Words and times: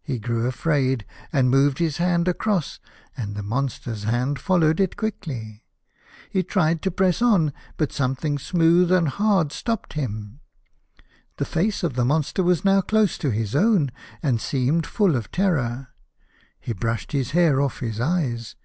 He 0.00 0.18
grew 0.18 0.46
afraid, 0.46 1.04
and 1.34 1.50
moved 1.50 1.76
his 1.80 1.98
hand 1.98 2.28
across, 2.28 2.80
and 3.14 3.34
the 3.36 3.42
monster's 3.42 4.04
hand 4.04 4.38
followed 4.38 4.80
it 4.80 4.96
quickly. 4.96 5.64
He 6.30 6.42
tried 6.42 6.80
to 6.80 6.90
press 6.90 7.20
on, 7.20 7.52
but 7.76 7.92
something 7.92 8.38
smooth 8.38 8.90
and 8.90 9.06
hard 9.08 9.52
stopped 9.52 9.92
him. 9.92 10.40
The 11.36 11.44
face 11.44 11.82
of 11.82 11.92
the 11.94 12.06
monster 12.06 12.42
was 12.42 12.64
now 12.64 12.80
close 12.80 13.18
57 13.18 13.20
i 13.20 13.36
A 13.36 13.40
House 13.42 13.48
of 13.48 13.52
Pomegranates. 13.52 13.74
to 13.74 13.86
his 13.90 14.24
own, 14.24 14.28
and 14.30 14.40
seemed 14.40 14.86
full 14.86 15.14
of 15.14 15.30
terror. 15.30 15.88
He 16.58 16.72
brushed 16.72 17.12
his 17.12 17.32
hair 17.32 17.60
off 17.60 17.80
his 17.80 18.00
eyes. 18.00 18.56